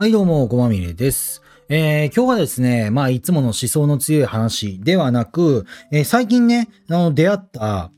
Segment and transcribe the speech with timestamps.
[0.00, 1.42] はい、どうも、ごまみれです。
[1.68, 7.90] えー、今日はですね、まあ、いつもの思想の強い話ではなく、えー最近ね、あの、出会った、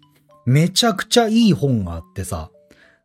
[0.46, 2.50] めちゃくちゃいい本があってさ、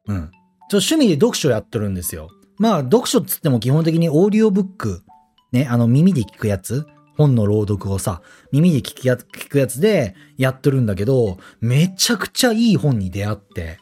[0.07, 0.31] うん。
[0.69, 2.29] ちょ、趣味で読書やってるんですよ。
[2.57, 5.03] まあ、読書っつっても基本的にオーディオブック、
[5.51, 6.87] ね、あの、耳で聞くやつ
[7.17, 8.21] 本の朗読をさ、
[8.53, 13.79] 耳で聞くやつ聞くやつでやってるんだけど、めちゃくちゃいい本に出会って、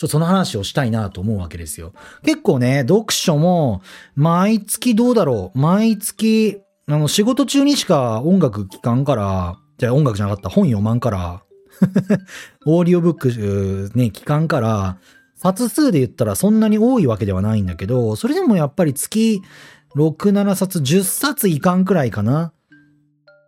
[0.00, 1.92] ちょっとその話をしたいなと思うわけですよ。
[2.24, 3.82] 結構ね、読書も、
[4.14, 11.42] 毎月どうだろう毎月、あの、仕事中にしか音楽聴かんから、じゃあ音楽じゃなかった、本読まんから、
[12.64, 13.28] オーディオブック、
[13.94, 14.96] ね、聞かんから、
[15.36, 19.42] 冊数で言ったらそんなに多いわけではないんだけど、それでもやっぱり月
[19.96, 22.54] 6、7冊、10冊いかんくらいかな。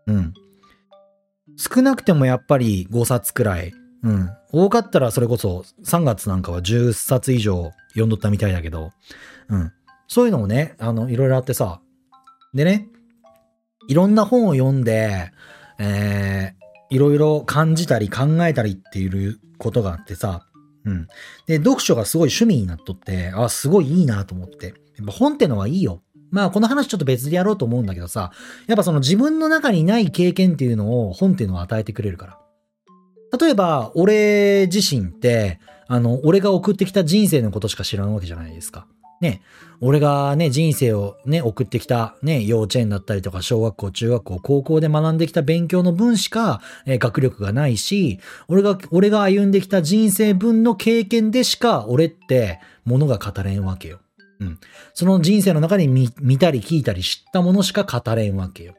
[0.06, 0.34] うん。
[1.56, 3.72] 少なくてもやっぱり5冊くらい。
[4.02, 4.30] うん。
[4.50, 8.90] 多かったらそれこそ3月なんかは10冊以上読んどったみたいだけど、
[9.48, 9.72] うん。
[10.08, 11.80] そういうのもね、あの、いろいろあってさ。
[12.54, 12.88] でね、
[13.88, 15.30] いろんな本を読んで、
[15.78, 20.46] えー、いろいろ感じたり考えたりっていうことがあってさ、
[20.84, 21.06] うん。
[21.46, 24.74] で、読書がすごい趣味になっとって、あ、すごいいいなと思って。
[24.96, 26.02] やっぱ本ってのはいいよ。
[26.30, 28.32] まあ、この話ちょっと別でやろうと思うんだけどさ、
[28.66, 32.38] やっぱその自分の中にない経験っていうのを本っていうのは与えてくれるから。
[33.38, 38.86] 例えば、俺自身って、あの、俺が送ってきた人生のことしか知らんわけじゃないですか。
[39.20, 39.40] ね。
[39.80, 54.00] 俺がね、人生をね、送ってきたね、幼稚園だったりとか、小学校、中学校、高校で学んできた勉強の分しか、え学力がないし、俺が、俺が歩んできた人生分の経験でしか、俺って、ものが語れんわけよ。
[54.40, 54.58] うん。
[54.92, 58.74] その人生の中で見見たり聞いたり知ったものしか語れんわけよ。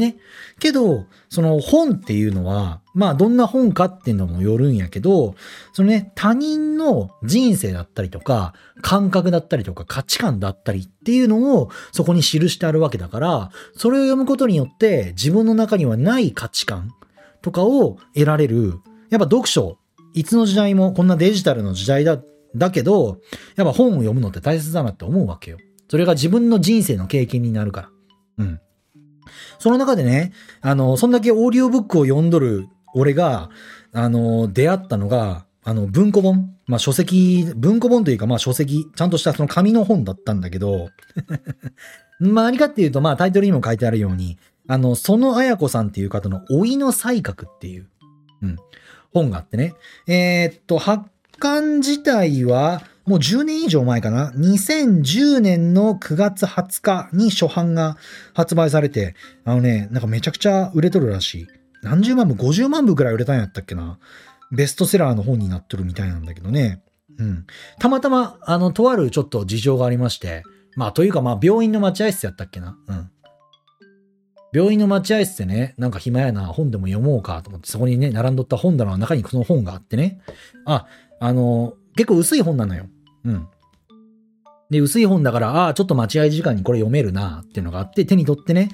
[0.00, 0.16] ね。
[0.58, 5.36] けど、その本っていうのは、まあどんな本かっていうのもよるんやけど、
[5.72, 16.90] そのね、他人の人生だったりとか、感覚だったりとか価値観だったりっていうのをそこに記してあるわけだから、それを読むことによって自分の中にはない価値観
[17.42, 18.80] とかを得られる。
[19.10, 19.78] やっぱ読書、
[20.14, 22.18] いつの時代もこんなデジタルの時代だ、
[22.54, 23.18] だけど、
[23.56, 25.58] やっぱ本を読むのって大切だなって思うわけよ。
[25.88, 27.90] それが自分の人生の経験になるから。
[28.38, 28.60] うん。
[29.60, 30.32] その中でね、
[30.62, 33.50] あの、そんだけオーディオブックを読んどる俺が、
[33.92, 36.56] あの、出会ったのが、あの、文庫本。
[36.66, 40.88] まあ、書籍、文庫本というか、まあ、書籍、ちゃんとしたその紙の本だったんだけど、
[42.20, 47.88] まあ、何かっていうと、まあ、タイトルにも書いてあるように、あの、その綾子さんっていう方の老いの才覚っていう、
[48.40, 48.56] うん、
[49.12, 49.74] 本があってね。
[50.06, 51.04] えーっと、発
[51.38, 57.96] 刊自体は、もう10年以上前かな？2010年の9月20日に初版が
[58.34, 61.46] 発売されて、あのね、なんかめちゃくちゃ売れとるらしい。
[61.82, 63.98] 何十万部、50万部くらい売れたんやったっけな？
[64.52, 66.84] ベストセラーの本になってるみたいなんだけどね。
[67.18, 67.46] うん。
[67.80, 70.44] たまたま、あの、とあるちょっと事情がありまして、
[70.76, 72.78] まあ、というかまあ、病院の待合室やったっけな？
[72.86, 73.10] うん。
[74.52, 80.20] 病院の待合室でね、なんか暇やな、本でも読もうかと思って、そこにね、並んどった本棚の中にその本があってね。
[80.64, 80.86] あ、
[81.18, 82.86] あの、結構薄い本なのよ。
[83.24, 83.48] うん。
[84.70, 88.70] で、薄い本だから、ああ、ちょっと待合時間にこれ読めるな、っていうのがあって、手に取ってね。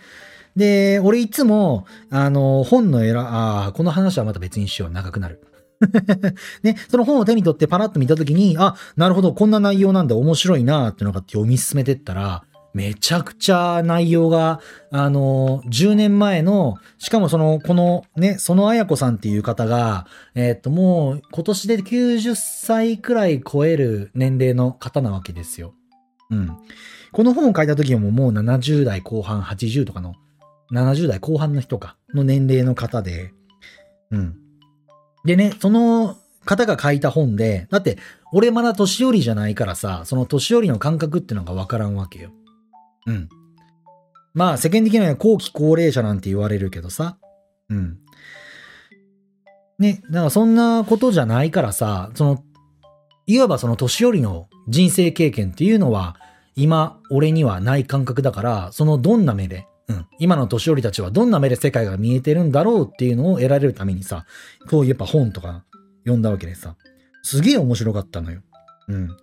[0.55, 4.91] で、俺いつも、あの、本の選、ああ、この話はまた別にしよう。
[4.91, 5.41] 長くなる。
[6.63, 12.45] ね、その本を手に取ってパラッと見たときに、あ、なるほど、こんな内容なんだ、面白いな、っていうのが読み進めてったら、
[12.77, 14.61] めちゃくちゃ内容が、
[14.91, 25.73] あの、10年前の、しかもその、このね、その綾子さんっていう方が、えーっと、もう今年で90歳くらい超える年齢の方なわけですよ。
[26.31, 26.55] うん。
[27.13, 30.15] この本を書いた時はもうもう70代後半、80とかの、
[30.71, 33.33] 70代後半の人か、の年齢の方で、
[34.11, 34.37] うん。
[35.25, 37.97] でね、その方が書いた本で、だって、
[38.35, 42.33] 俺まだ年寄りじゃないからさ、その年寄りの感覚っていうのがわからんわけよ。
[43.07, 43.29] うん。
[44.35, 47.19] まあ、世間的には後期高齢者なんて言われるけどさ。
[47.71, 47.99] うん。
[49.79, 52.45] ね、だからそんなことじゃないからさ、その、
[53.27, 56.17] いわばその年寄りの人生経験っていうのは、
[56.55, 64.27] 今、俺にはない感覚だから、そのどんな目で、うん、今の年寄りたちはどんな目で世界が見えてるんだろうっていうのを得られるためにさ、
[64.69, 65.65] こういうやっぱ本とか
[66.01, 66.77] 読んだわけでさ、
[67.23, 68.41] すげえ面白かったのよ。
[68.89, 69.17] うん。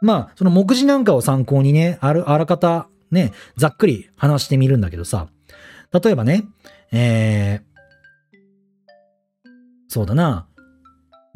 [0.00, 5.28] まあ、その目次なんかを参考にね、ある、あらかた、ね、ざっくり話してみるんだけどさ、
[5.92, 6.44] 例えばね、
[6.90, 8.38] えー、
[9.88, 10.48] そうだな、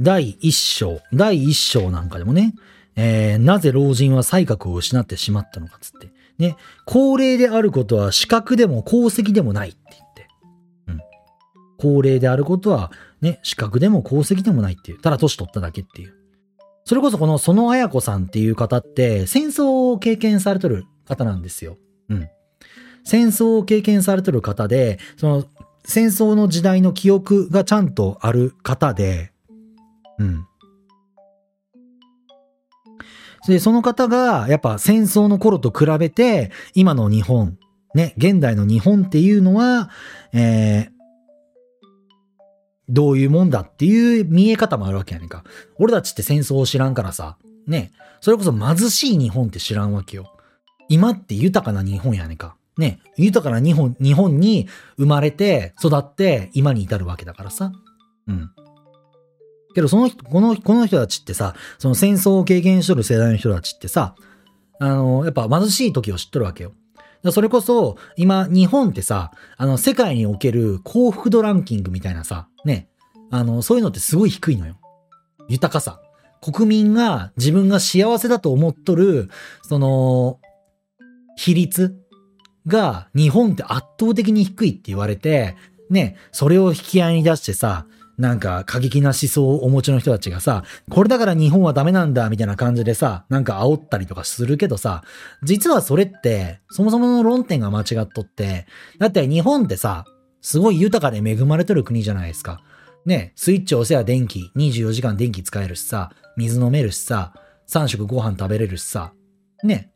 [0.01, 2.55] 第一章、第一章なんかでもね、
[2.97, 6.11] えー、なぜ老人は才覚を失ってしまったのかつって。
[6.39, 10.29] ね、高齢であることは資格でも功績でもないって言って。
[10.89, 11.01] うん。
[11.79, 12.91] 高齢であることは、
[13.21, 15.01] ね、資格でも功績でもないっていう。
[15.01, 16.15] ただ年取っただけっていう。
[16.85, 21.79] それこそこの、その綾子さんっていう方って、戦争を経験されとる方なんですよ。
[22.09, 22.29] うん。
[23.05, 25.45] 戦争を経験されてる方で、その
[25.85, 29.33] 戦争の時代の記憶がちゃんとある方で、
[30.19, 30.47] うん。
[33.47, 37.57] で、その方が、やっぱ戦争の頃と比べて、今の日本、
[37.95, 39.91] ね、現代の日本っていうのは、
[40.33, 40.97] えー、
[42.89, 45.45] どういうもんだっていう見え方もあるわけやねんか。
[45.79, 47.37] 俺たちって戦争を知らんからさ、
[47.67, 50.36] ね、それこそ貧しい日本って知らんわけよ。
[50.89, 52.57] 今って豊かな日本やねんか。
[52.79, 54.69] ね、豊かな日本、日本に
[54.99, 57.73] 生まれて、育って、今に至るわけだからさ。
[58.29, 58.51] うん。
[59.75, 64.15] けど、その人、この、この人たちってさ、その戦争を経験しとる世代の人たちってさ、
[64.79, 66.73] あの、やっぱ貧しい時を知っとるわけよ。
[67.33, 72.89] それこそ、今、日本ってさ、あの、世界における幸福度ランキングみたいなさ、ね、
[73.31, 74.79] あの、そういうのってすごい低いのよ。
[75.49, 76.01] 豊かさ。
[76.43, 79.31] 国民が自分が幸せだと思っとる、
[79.63, 80.39] その、
[81.37, 81.97] 比率
[82.67, 85.57] が日本って圧倒的に低いって言われて、
[85.91, 87.87] ね、それを引き合いに出してさ、
[88.19, 95.05] なんか過激な思想をお持ちの人たちがさ、これだから日本はダメなんだみたいな感じでさ、なんか煽ったりとかするけどさ、
[95.43, 98.67] 実はそれって、そもそもの論点が間違っとって、
[98.99, 100.07] だって日本ってさ、
[100.41, 102.63] すごい豊かで恵まれてる国じゃないですか。
[103.05, 107.35] ね、スイッチ押せば電気、24時間電気使えるしさ、水飲めるしさ、
[107.69, 109.13] 3食ご飯食べれるしさ、
[109.63, 109.91] ね、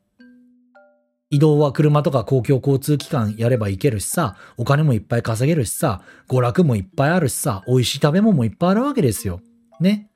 [1.31, 9.41] 移動は車とか公共交通機関やれば行けるしさ、お金もいっぱい稼げるしさ、娯楽もいっぱいあるしさ、美味しい食べ物もいっぱいあるわけですよ。
[9.79, 10.11] ね。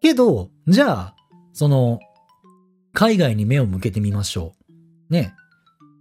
[0.00, 1.14] けど、じゃあ、
[1.52, 1.98] その、
[2.94, 4.54] 海外に目を向けてみましょ
[5.10, 5.12] う。
[5.12, 5.34] ね。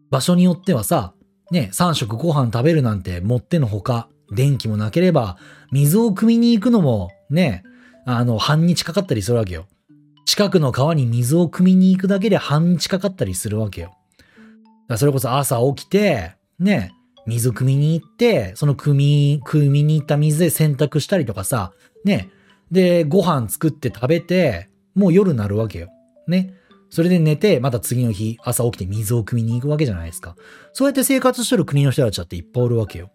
[0.09, 1.13] 場所によってはさ、
[1.51, 5.37] ね、3食ご飯食べるなんてもってのほか、電気もなければ、
[5.73, 7.63] 水を汲みに行くのも、ね、
[8.05, 9.67] あの、半日かかったりするわけよ。
[10.25, 13.96] 近くの川に水を汲みに行くだけで半日かかったりするわけよ。
[14.95, 16.93] それこそ朝起きて、ね、
[17.25, 21.73] 水汲みに行って、その汲み、汲みに行った水で洗濯したりとかさ、
[22.05, 22.29] ね、
[22.71, 25.89] で、ご飯作って食べて、もう夜になるわけよ。
[26.27, 26.53] ね。
[26.89, 30.35] それで寝て、また次の日、朝起きて水を汲みに行くわけじゃないですか。
[30.71, 33.11] そうやって生活してる国の人たちだっていっぱいおるわけよ。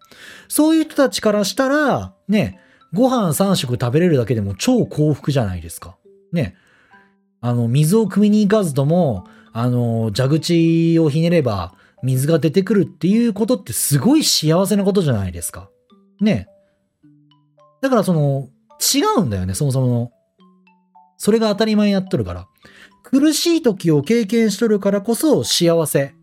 [0.49, 2.61] そういう人たちからしたら、ね、
[2.93, 5.97] ご飯3食食べれるだけでも超幸福じゃないですか。
[6.33, 6.55] ね。
[7.41, 15.71] あの、水を汲みに行かずとも、あの、蛇口をひねれば水が出てくるっていうことってすごい幸せなことじゃないですか。
[16.21, 16.49] ね。
[17.81, 18.49] だからその、
[18.81, 20.13] 違うんだよね、そもそもの。
[21.17, 22.49] それが当たり前にやっとるから。
[23.05, 26.15] 苦しい時を経験しとるからこそ幸せ、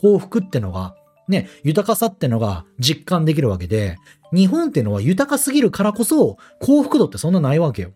[0.00, 0.94] 幸福ってのが、
[1.28, 3.98] ね、豊かさってのが実感できるわけで、
[4.32, 7.92] 日本ってのは豊かすぎるからこそ幸福度ってそんなないわけよ。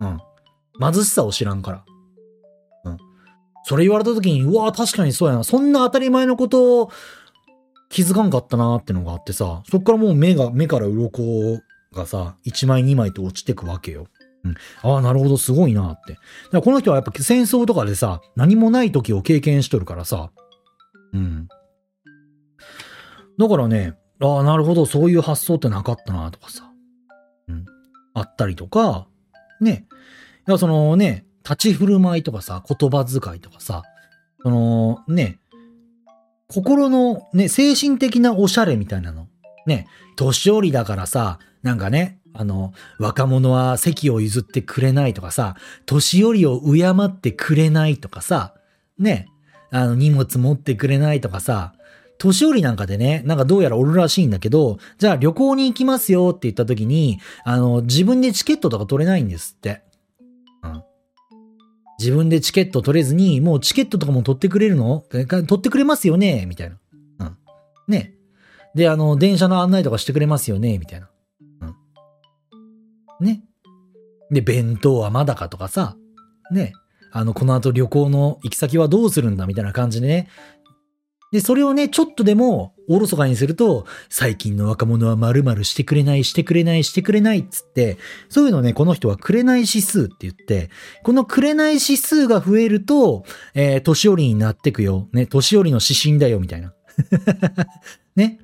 [0.00, 0.18] うん。
[0.80, 1.84] 貧しさを知らんから。
[3.64, 5.44] それ言われた時に、うわ確かにそうやな。
[5.44, 6.90] そんな当たり前のことを
[7.88, 11.60] 気づかんかったなってのがあってさ、そっからもう目が、目から鱗
[11.92, 14.06] がさ、1枚2枚と落ちてくわけよ。
[14.44, 14.54] うん。
[14.82, 16.12] ああ、なるほど、すごいなって。
[16.12, 16.22] だか
[16.52, 20.30] らこの人はやっぱ戦争とかでさ、何もない時を経験しとるからさ、
[21.12, 21.48] うん。
[23.38, 26.70] だからね、ああ、なるほど、そういう発想ってなかったなとかさ、
[27.48, 27.64] うん。
[28.14, 29.06] あったりとか、
[29.60, 29.86] ね。
[30.46, 33.82] いや、そのね、立ち振る舞いとかさ、言葉遣いとかさ、
[34.42, 35.38] そのね、
[36.48, 39.28] 心のね、精神的なおしゃれみたいなの。
[39.66, 45.56] ね、年寄りだからさ、なんかね、あの、若者は席を譲ってくれないとかさ、
[45.86, 48.54] 年寄りを敬ってくれないとかさ、
[48.98, 49.28] ね、
[49.70, 51.74] あの、荷物持ってくれないとかさ、
[52.18, 59.82] 年寄りなんかでね、なんかどうやらおるらしいんだけど、じゃあ旅行に行きますよって言った時に、あの、自分でチケットとか取れないんですって。
[61.98, 65.04] 自分でチケット取れずに、もうチケットとかも取ってくれるの？
[65.10, 66.46] 取ってくれますよね？
[66.46, 66.78] みたいな。
[67.20, 67.36] うん。
[67.88, 68.14] ね。
[68.74, 70.78] で、あの、電車の案内とかしてくれますよね？
[70.78, 71.10] みたいな。
[73.20, 73.26] うん。
[73.26, 73.42] ね。
[74.30, 75.96] で、弁当はまだかとかさ、
[76.52, 76.72] ね。
[77.10, 79.46] あの、この後旅行の行き先はどうするんだ？
[79.46, 80.28] みたいな感じでね、
[81.30, 87.98] で、それをね、ちょっとでもおろそかにすると、最近の若者は〇〇してくれない、してくれない、してくれないっつって、
[88.30, 90.70] そういうのね、この人はくれない指数って言って、
[91.02, 95.08] このくれない指数が増えると、えー、年寄りになってくよ。
[95.12, 96.72] ね、年寄りの指針だよ、みたいな。
[98.16, 98.38] ね。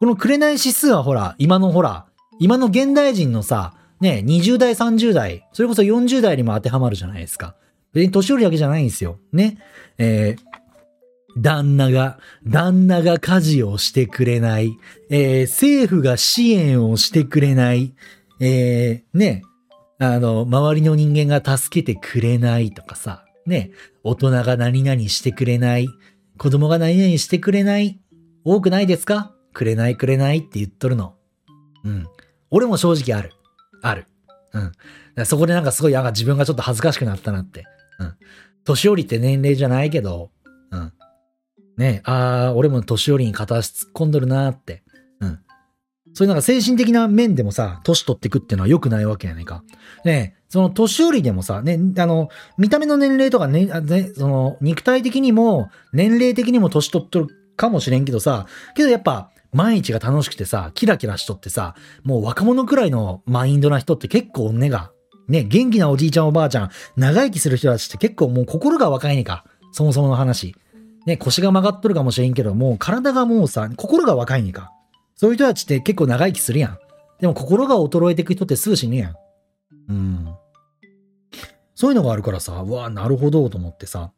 [0.00, 2.06] このくれない指数はほら、今のほら、
[2.38, 7.54] 今の現代人のさ、ね、20代、30代、それこそ40代にも当てはまるじゃないですか。
[7.92, 9.18] 別に年寄りだけじゃないんですよ。
[9.32, 9.58] ね。
[9.98, 10.49] えー、
[11.36, 14.76] 旦那が、旦那が家事をしてくれない、
[15.10, 17.94] えー、政府が支援をしてくれない、
[18.40, 19.42] えー、ね、
[19.98, 23.70] あの、周りの人間が助けてくれないとかさ、ね、
[24.02, 25.88] 大人が何々してくれない、
[26.38, 28.00] 子供が何々してくれない、
[28.44, 29.34] 多くないですか？
[29.52, 31.14] くれないくれないって言っとるの。
[31.84, 32.06] うん。
[32.50, 33.32] 俺も正直ある。
[33.82, 34.06] ある。
[35.16, 35.26] うん。
[35.26, 37.64] そこでなんかすごい、なんか自分がちょっと恥ずかしくなったなって。
[37.98, 38.14] うん。
[38.64, 40.30] 年寄りって年齢じゃないけど、
[40.70, 40.92] うん。
[41.80, 44.82] ねあー、俺も年寄りに片足突っ込んどるなーって。
[45.20, 45.38] うん。
[46.12, 49.64] そういうなんか精神的な面でもさ、年取ってくっていうのは良くないわけやねんか。
[50.04, 64.90] ねその年寄りでもさ、ね、あの、見た目の年齢とかね、ねその、肉体的にも、年齢的にも年取っとるかもしれんけどさ、けどやっぱ、毎日が楽しくてさ、キラキラしとってさ、もう若者くらいのマインドな人って結構根が、
[65.28, 69.44] ね、元気なおじいちゃんおばあちゃん、長生きする人たちって結構もう心が若いねか。
[69.72, 70.54] そもそもの話。
[71.06, 74.72] ね、腰が曲がっとるかもしれんけど、も体がもうさ、心が若いねか。
[75.16, 76.78] そういう人たちって結構長生きするやん。
[77.20, 79.14] でも心が衰えていく人ってすぐ死ぬやん。
[79.88, 80.28] うん。
[81.74, 84.12] そういうのがあるからさ、うわなるほどと思ってさ。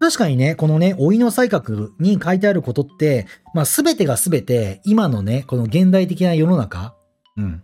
[0.00, 6.94] 確かにね、このね、老いの才覚に書いてあることって、まあ全てが全て今のね、この現代的な世の中。
[7.36, 7.62] うん。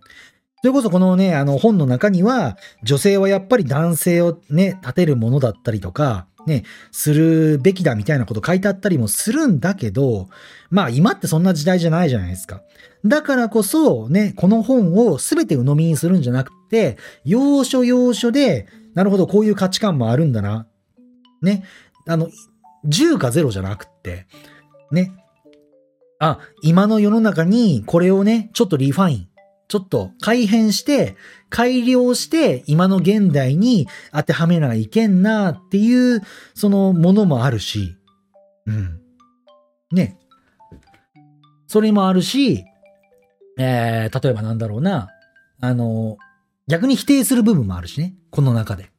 [0.63, 10.29] それこそこのね、あの本の中には、女性はやっぱり男性をね、立てるものだったりとか、ね、するべきだみたいなこと書いてあったりもするんだけど、
[10.71, 12.63] まあ今ってそんな時代じゃないじゃないですか。
[13.05, 20.67] だからこそね、この本を全て鵜呑みにするんじゃなくて、要所要所で、なるほど、こういう価値観もあるんだな。
[21.43, 21.65] ね。
[22.07, 22.29] あの、
[22.87, 24.27] 10か0じゃなくて、
[24.91, 25.13] ね。
[26.19, 29.29] あ、今の世の中にこれをね、ちょっとリファイン、
[29.71, 31.17] ちょっと改変して、
[31.49, 36.23] 改良して、今の現代に当てはめないけんなっていう、
[36.55, 37.97] そのものもあるし、
[38.67, 39.01] うん。
[39.93, 40.19] ね。
[41.69, 42.65] それもあるし、
[43.61, 45.09] えー、例えばなんだろうな、
[45.61, 46.19] あの、
[46.67, 48.91] 逆に否定する部分もあるしね、この中で。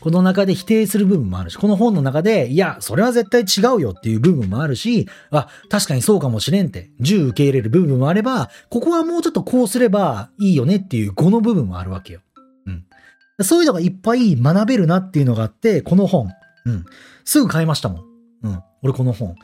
[0.00, 12.20] この中で否定する部分もあるし、この本の中で、いや、それは絶対違うよっていう部分もあるし、あ、確かにそうかもしれんって、10受け入れる部分もあれば、ここはもうちょっとこうすればいいよねっていう5の部分もあるわけよ。
[12.66, 12.84] うん。
[13.44, 16.30] そういうのがいっぱい学べるなっていうのがあって、この本。
[16.66, 16.84] うん。
[17.24, 18.04] すぐ買いましたもん。
[18.44, 18.62] うん。
[18.82, 19.34] 俺この本。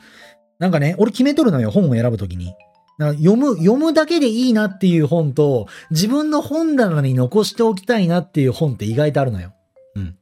[0.59, 2.53] なんかね、俺決めとるのよ、本を選ぶときに。
[2.99, 9.53] 読む、読むだけでいいなっていう本と、自分の本棚に残しておきたいなっていう本って意外とあるのよ。
[9.95, 10.15] うん。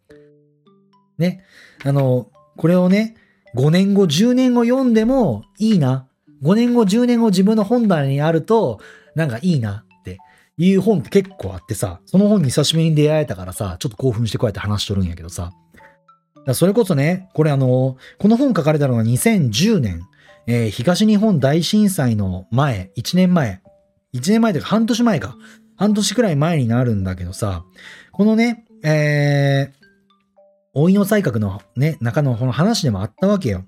[1.17, 1.43] ね。
[1.83, 3.15] あの、これをね、
[3.55, 6.07] 5年後、10年後読んでもいいな。
[6.43, 8.79] 5年後、10年後自分の本棚にあると、
[9.15, 10.17] なんかいいなって
[10.57, 15.51] いう本って結構あってさ、その本に久しぶりに出会えたからさ、ちょっと興奮してこうやって話しとるんやけどさ。
[16.53, 20.01] それこそね、これあの、この本書かれたのが2010年。
[20.47, 23.61] えー東日本大震災の前、1年前、
[24.13, 25.35] 1年前というか半年前か。
[25.77, 27.65] 半年くらい前になるんだけどさ、
[28.11, 29.84] このね、えー、
[30.75, 33.63] 老いの才覚のね、中のこの話でもあったわけよ。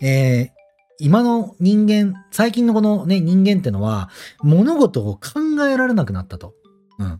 [0.00, 0.50] えー、
[0.98, 4.10] 今の人間、最近のこのね、人間ってのは、
[4.42, 6.54] 物事を考えられなくなったと。
[6.98, 7.18] うん。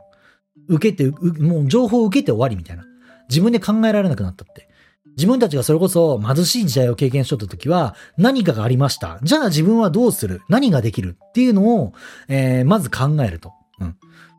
[0.69, 2.85] 受けて、もう情報を受けて終わりみたいな。
[3.29, 4.69] 自分で考えられなくなったって。
[5.17, 9.21] 自分たちがそれこそ貧しい時代を経験しとった時は何かがありました。
[9.23, 10.43] じゃあ自分はどうする？
[10.49, 11.93] 何ができるっていうのを、
[12.27, 13.53] えーまず考えると。
[13.79, 13.97] うん。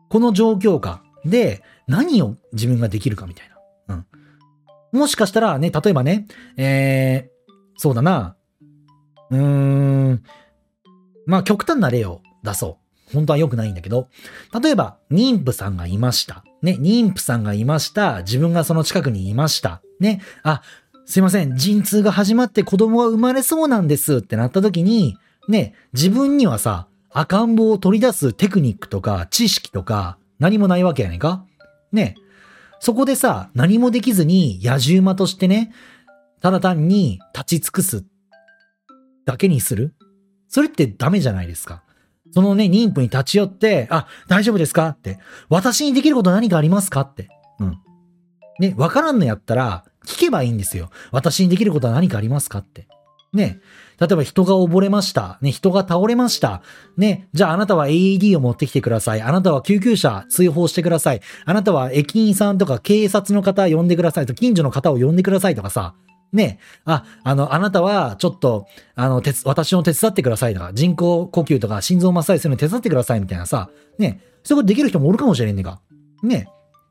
[0.08, 3.55] この状況下で何を自分ができるかみたいな。
[4.96, 6.26] もしかしたらね、例えばね、
[6.56, 8.36] えー、そうだな。
[9.30, 10.22] うーん。
[11.26, 12.78] まあ極端な例を出そ
[13.12, 13.14] う。
[13.14, 14.08] 本当は良くないんだけど、
[14.60, 16.44] 例えば、妊婦さんがいました。
[16.62, 18.22] ね、妊婦さんがいました。
[18.22, 19.80] 自分がその近くにいました。
[20.00, 20.62] ね、あ、
[21.04, 25.16] すいません、陣痛が始まって子供が生まれそうなんですってなった時に、
[25.48, 31.46] ね、自分にはさ、赤ん坊を取り出すテクニックとか知識とか何もないわけやねんか
[31.92, 32.16] ね、
[32.80, 35.72] そこでさ、何もできずに野獣馬としてね、
[36.40, 38.04] ただ単に立ち尽くす
[39.24, 39.94] だけにする
[40.48, 41.82] それってダメじゃないですか。
[42.32, 44.88] そのね、妊婦に立ち寄って、あ、大丈夫ですか？
[44.88, 45.18] って。
[45.48, 47.00] 私にできること何かありますか？
[47.00, 47.28] って。
[47.58, 47.78] うん。
[48.60, 50.90] ね、わからんのやったら、聞けばいいんですよ。
[51.12, 52.58] 私にできることは何かありますか？
[52.58, 52.88] って。
[53.32, 53.60] ね。
[53.98, 55.38] 例えば人が溺れました。
[55.40, 56.62] ね、人が倒れました。
[56.96, 59.22] ね、じゃああなたは AED を持ってきてください。
[59.22, 61.20] あなたは救急車通報してください。
[61.44, 65.94] あなたは駅員さんとか警察の方呼んでください、近所の方を呼んでくださいとかさ。
[66.32, 73.70] ね、あ、あの、あなたはちょっと、あの、私の手伝ってくださいとか、人工呼吸とか心臓マッサージするの手伝ってくださいみたいなさ。
[73.98, 75.80] ね、そういうことできる人もおるかもしれんねんか。
[76.22, 76.48] ね。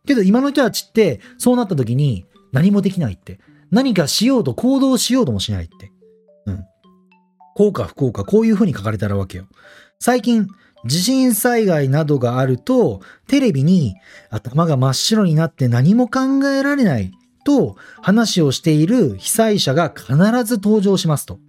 [0.08, 3.40] けど今の人たちって、そうなった時に何もできないって。
[3.72, 5.92] 何かしようと行動しようともしないって。
[7.58, 7.66] うん。
[7.68, 9.46] 効果不効果、こういう風に書かれてあるわけよ。
[10.00, 10.48] 最近、
[10.86, 13.96] 地震災害などがあると、テレビに
[14.30, 17.12] 頭が真っ白になって何も考えられない
[17.44, 21.40] と話をしている被災者が必ず登場しますと。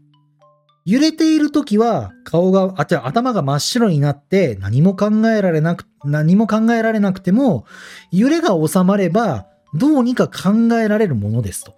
[0.86, 7.66] 揺れている時は顔が、あ、違う、頭が真っ白になって何も考えられなく、何も考えられなくても、
[8.12, 11.74] 揺れが収まればどうにか考えられるものですと。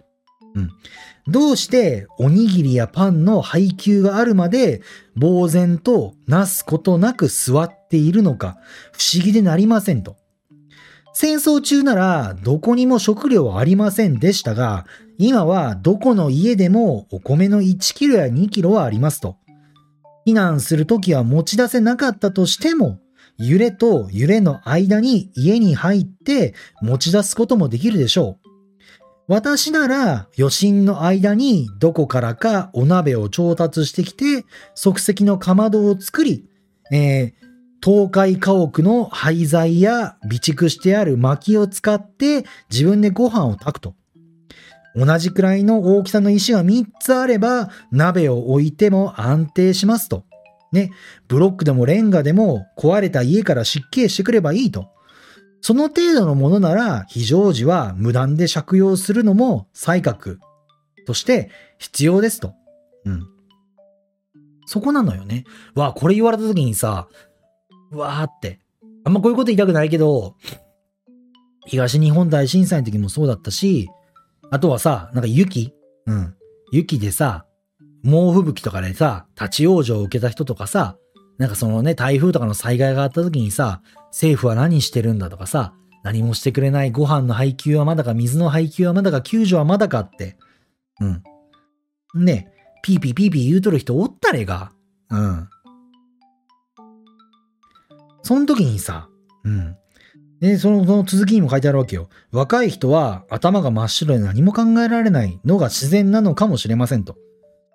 [0.53, 0.69] うん。
[1.29, 4.81] どうしておにぎりやパンの配給があるまで
[5.19, 8.57] 呆然となすことなく座っているのか
[8.91, 10.17] 不思議でなりませんと。
[11.13, 14.85] 戦争中ならどこにも食料はありませんでしたが、
[15.17, 19.35] 今はどこの家でもお米の1キロや2キロはありますと。
[20.25, 22.99] 避難するときは持ち出せなかったとしても、
[23.37, 28.48] 揺れと揺れの間に家に入って持ち出すこともできるでしょう。
[29.29, 34.43] 私なら余震の間にどこからかお鍋を調達してきて
[34.73, 36.49] 即席のかまどを作り、
[36.91, 37.33] えー、
[37.79, 43.93] 倒壊家屋の廃材や備蓄してある薪を使って自分でご飯を炊くと。
[44.95, 50.25] 同じくらいの大きさの石が3つあれば鍋を置いても安定しますと。
[50.71, 50.89] ね、
[51.27, 54.89] ブロックでもレンガでも壊れた家から湿気してくればいいと。
[55.61, 60.39] その程度のものなら非常時は無断で借用するのも採覚
[61.05, 62.53] として必要ですと。
[63.05, 63.27] うん。
[64.65, 65.45] そこなのよね。
[65.75, 67.07] わあ、これ言われた時にさ、
[67.91, 68.59] わーって。
[69.03, 70.35] あんまこういうこと言いたくないけど、
[71.65, 73.89] 東日本大震災の時もそうだったし、
[74.51, 75.73] あとはさ、なんか雪
[76.05, 76.35] うん。
[76.71, 77.45] 雪でさ、
[78.03, 80.97] 猛吹雪とかでさ、立ち往生を受けた人とかさ、
[81.37, 85.73] なんかそのね、台風とかの災害があった時にさ、政府は何してるんだとかさ、
[86.03, 90.37] 何もしてくれないご飯の配給はまだか、水の配給はまだか、救助はまだかって。
[91.01, 91.23] うん。
[92.25, 92.51] ね、
[92.81, 94.71] ピーピーピーピー言うとる人おったれが。
[95.09, 95.49] うん。
[98.23, 99.09] その時にさ、
[99.43, 99.75] うん。
[100.39, 102.09] で、その、その続きにも書いてあるわけよ。
[102.31, 107.13] 若い人は頭が真っ白で何も考えられないのが自然なのかもしれませんと。
[107.13, 107.17] し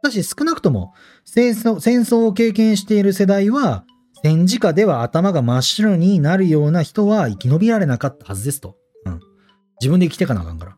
[0.04, 0.92] かし少なくとも
[1.24, 3.84] 戦争戦争を経験している世代は
[4.24, 8.78] 戦時下では頭が真っ白になるような人は生き延びられなかったはずですと。
[9.04, 9.20] うん。
[9.82, 10.76] 自分で生きてかなあかんから。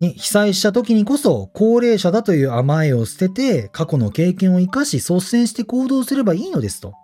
[0.00, 6.94] ね、被災した時にこそ高齢者だという甘えを捨てて過去の経験を生かし率先して行動すればいいのですと。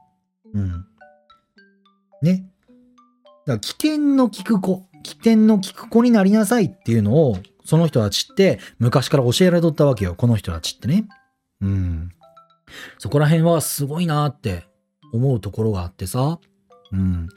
[0.54, 0.84] うん。
[2.20, 2.50] ね。
[3.46, 10.16] だから危険の効く子、危険の効く子になりなさいっていうのを、その人たちって昔から教えられとったわけよ。
[10.16, 11.06] この人たちってね。
[11.60, 12.08] うん。
[12.98, 14.67] そこら辺はすごいなって
[15.12, 16.38] 思うところがあってさ。
[16.92, 17.28] うん。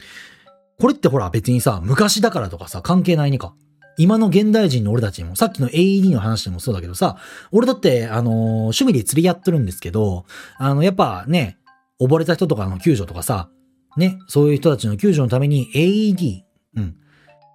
[0.80, 3.54] これってほら別にさ、昔だからとかさ、関係ないねか。
[3.98, 7.18] 今の現代人の俺たちにも、さっきの AED の話でもそうだけどさ、
[7.52, 10.26] 俺だって、あのー、趣味で釣りやってるんですけど、
[10.58, 11.58] あの、やっぱね、
[12.00, 13.50] 溺れた人とかの救助とかさ、
[13.98, 16.42] ね、そういう人たちの救助のために AED、
[16.78, 16.96] うん。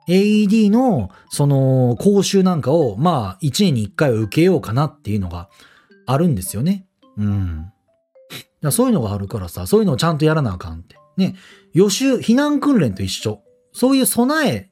[0.09, 5.49] AED の、その、講習なんかを、まあ、1年に1回は受けようかなっていうのが
[6.07, 6.87] あるんですよね。
[7.17, 7.73] うん。
[8.73, 10.97] そういうのがあるからさ、そういうのをちゃんとやらなあかんって。
[11.17, 11.35] ね、
[11.73, 13.43] 予習、避難訓練と一緒。
[13.73, 14.71] そういう備え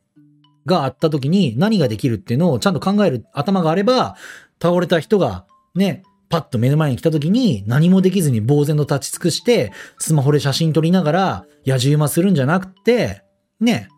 [0.67, 4.17] があった時に何ができるっていうのをちゃんと考える頭があれば、
[4.63, 13.23] 倒れた人がね、パッと目の前に来た時に何もできずに呆然と立ち尽くして、スマホで写真撮りながら、野じ馬するんじゃなくて、
[13.61, 13.89] ね、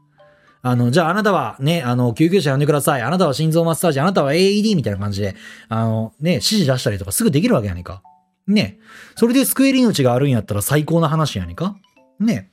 [0.62, 3.02] あの、じゃああなたはね、あの、救急車呼んでください。
[3.02, 5.36] あなたは心臓マッサージ、あなたは AED みたいな感じで、
[5.68, 8.02] あの、ね、指示出したりとかすぐできるわけやねんか。
[8.46, 8.78] ね。
[9.16, 11.76] それで救える命があるんやったら最高な話やねんか。
[12.20, 12.50] ね。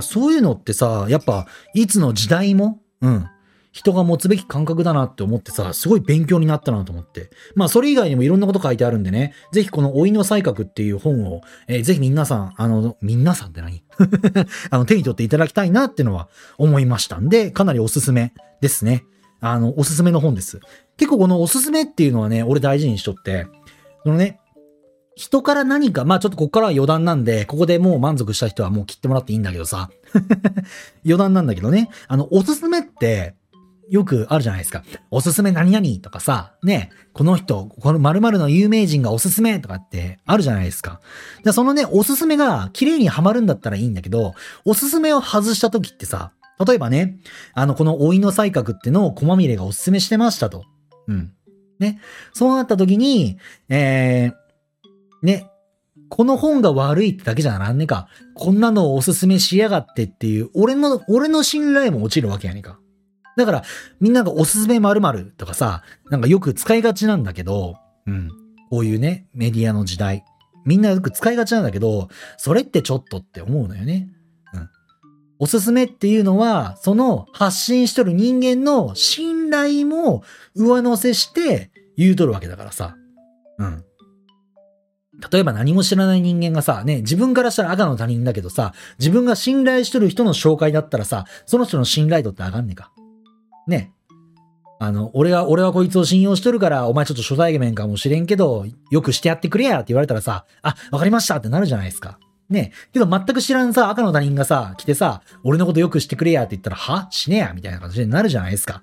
[0.00, 3.26] そういうのってさ、やっぱ、いつの時代も、うん。
[3.74, 7.30] 人が持つべき感覚だなって思ってさ、すごい勉強になったなと思って。
[7.56, 13.82] まあ、それ以外にもいろんなこと書いてあるんでね、ぜひこの老いの才覚っていう本を、えー、ぜひ皆さん、あの、皆さんって何？
[14.70, 19.04] あの、手に取っていただきたいなってのは思いましたんで、かなりおすすめですね。
[19.40, 20.60] あの、おすすめの本です。
[20.96, 23.48] 結構このおすすめっていうのはね、俺大事にしとって、
[24.04, 24.38] そのね、
[25.16, 29.90] 人から何か、まあちょっとここからは余談なんで、ここでもう満足した人はもう切ってもらっていいんだけどさ。
[31.04, 31.88] 余談なんだけどね。
[32.08, 33.34] あの、おすすめって、
[33.90, 34.82] よくあるじゃないですか。
[35.10, 41.00] おすすめ何々とかさ、ね、この人、この〇〇の有名人がおすすめとかってあるじゃないですか。
[41.44, 46.32] でそのね、おすすめが綺麗にはまるんだったらいいんだけど、おすすめを外した時ってさ、
[46.66, 47.18] 例えばね、
[47.52, 50.64] あの、この老いの才覚ってのを小まみれがおすすめしてましたと。
[51.08, 51.32] うん。
[51.78, 52.00] ね。
[52.32, 54.43] そうなった時に、えー、
[55.24, 55.50] ね、
[56.10, 58.08] この本が悪いってだけじゃなんねえか。
[58.34, 62.78] こんなのをおすすめしやがってっていう、俺の、俺の信頼も落ちるわけやねんか。
[63.36, 63.62] だから、
[64.00, 68.28] みんながおすすめ〇〇とかさ、なんかよく使いがちなんだけど、うん。
[68.70, 70.24] こういうね、メディアの時代。
[70.64, 74.08] みんなよく使いがちなんだけど、それってちょっとって思うのよね。
[74.52, 74.68] うん。
[75.38, 80.22] おすすめっていうのは、その発信しとる人間の信頼も
[80.54, 82.96] 上乗せして言うとるわけだからさ。
[83.58, 83.84] うん。
[85.30, 92.92] 例えば何も知らない人間がさ、ね、自分からしたら赤の他人だけどさ、自分が信頼しとる人の紹介だったらさ、その人の信頼度って上がんねえか。
[93.66, 93.92] ね。
[94.80, 102.18] あの、俺は、俺はこいつを信用しとるから、お前ちょっと初対面かもしれんけど、よくしてやってくれやって言われたらさ、あ、わかりましたってなるじゃないですか。
[102.50, 102.72] ね。
[102.92, 107.08] けど全く知らんさ、赤の他人がさ、来てさ、俺のことよくしてくれやって言ったら、は？
[107.10, 108.82] しねえやみたいな感じになるじゃないですか。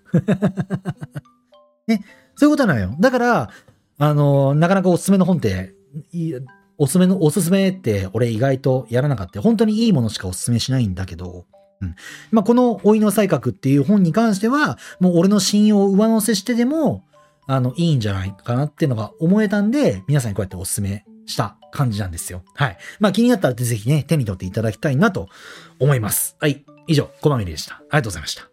[1.88, 2.04] ね。
[2.36, 2.96] そういうことなのよ。
[3.00, 3.50] だから、
[3.98, 5.76] あの、なかなかおすすめの本って、
[6.78, 9.42] おすすめの、おすすめって俺意外とやらなかった。
[9.42, 11.46] 本当にいいものしかおすすめしないんだけど、
[11.82, 11.96] うん。
[12.32, 17.04] まあ、この老いの才覚っていう本に関しては、もう俺の信用を上乗せしてでも、
[17.48, 22.44] あの、いいんじゃないかなっていうのが思えたんで、皆さんにこうやっておすすめした感じなんですよ。
[22.56, 22.78] はい。
[23.00, 25.28] まあ気になったらぜひね、手に取っていただきたいなと
[25.80, 26.38] 思います。
[26.40, 26.66] はい。
[26.88, 27.76] 以上、コマミリでした。
[27.76, 28.51] ありがとうございました。